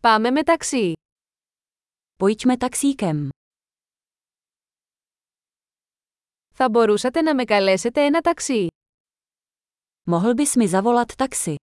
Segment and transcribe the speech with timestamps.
[0.00, 0.92] Πάμε με ταξί.
[2.16, 3.28] Pojďme taxíkem.
[6.54, 8.66] Θα μπορούσατε να με καλέσετε ένα ταξί.
[10.10, 11.54] Mohl bys mi zavolat taxi?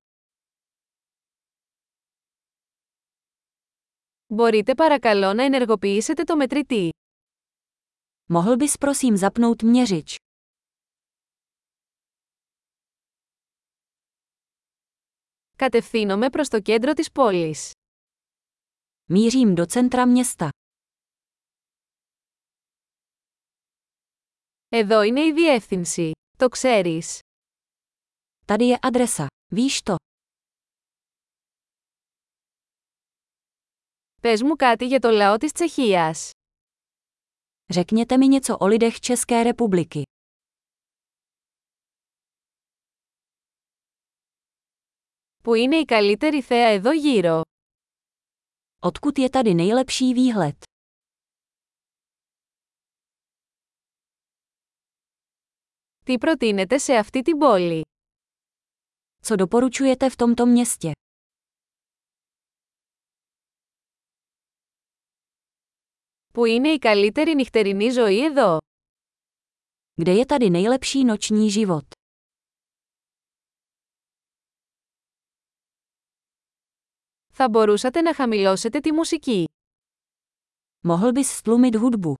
[4.28, 6.90] Μπορείτε παρακαλώ να ενεργοποιήσετε το μετρητή.
[8.33, 10.15] Mohl bys prosím zapnout měřič?
[15.56, 17.72] Κατευθύνομαι προς το κέντρο της πόλης.
[19.11, 20.48] Mířím do centra města.
[24.69, 26.10] Εδώ είναι η διεύθυνση.
[26.38, 27.19] Το ξέρεις.
[28.46, 29.27] Tady je adresa.
[29.55, 29.95] Víš to?
[34.20, 36.30] Πες μου κάτι για το λαό της Τσεχίας.
[37.73, 40.02] Řekněte mi něco o lidech České republiky.
[45.42, 47.42] Που είναι η καλύτερη θέα εδώ γύρω.
[48.84, 50.56] Odkud je tady nejlepší výhled?
[56.05, 57.83] Τι προτείνετε σε αυτή την πόλη.
[59.22, 60.92] Co doporučujete v tomto městě?
[66.33, 68.58] Που είναι η καλύτερη νυχτερινή ζωή εδώ.
[69.94, 71.84] Kde je tady nejlepší noční život?
[77.38, 79.45] Θα μπορούσατε να χαμηλώσετε τη μουσική.
[80.88, 82.14] Mohl bys stlumit hudbu.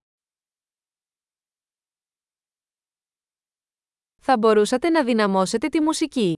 [4.20, 6.34] Θα μπορούσατε να δυναμώσετε τη μουσική.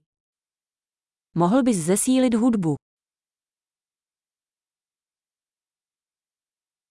[1.39, 2.73] Mohl bys zesílit hudbu.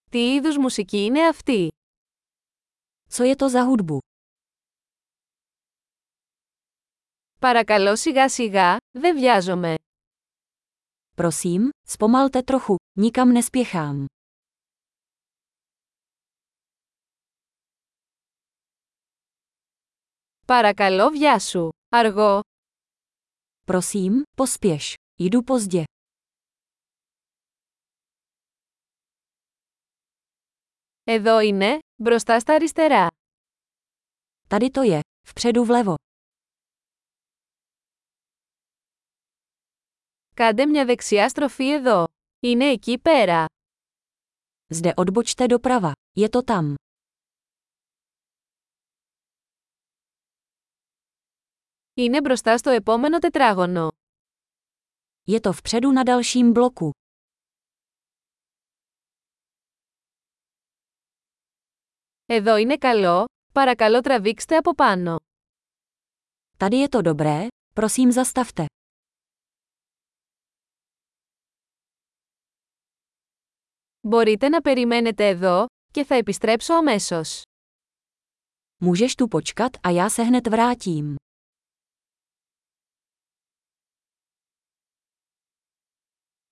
[0.09, 1.67] Τι είδους μουσική είναι αυτή;
[3.11, 3.97] Co je to za hudbu?
[7.39, 9.75] Παρακαλώ σιγά σιγά, δεν βιάζομαι.
[11.18, 14.06] Prosím, zpomalte trochu, nikam nespěchám.
[20.46, 21.68] Παρακαλώ βιάσου.
[21.92, 22.40] Αργό.
[23.66, 24.94] Prosím, pospěš.
[25.18, 25.84] Jdu pozdě.
[31.06, 33.08] Εδώ είναι, μπροστά στα αριστερά.
[34.48, 35.94] Tady to je, vpředu vlevo.
[40.38, 42.04] Κάντε μια δεξιά στροφή εδώ.
[42.40, 43.46] Είναι εκεί πέρα.
[44.74, 45.92] Zde odbočte doprava.
[46.16, 46.74] Je to tam.
[51.94, 53.88] Είναι μπροστά στο επόμενο τετράγωνο.
[55.30, 56.90] Je to vpředu na dalším bloku.
[62.26, 65.16] Εδώ είναι καλό, παρακαλώ τραβήξτε από πάνω.
[66.58, 68.64] Tady je to dobré, prosím zastavte.
[74.09, 77.41] Μπορείτε να περιμένετε εδώ και θα επιστρέψω αμέσως.
[78.81, 81.15] Můžeš tu počkat a já se hned vrátím.